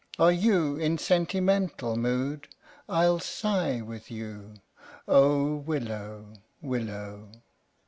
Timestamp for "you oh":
4.09-5.57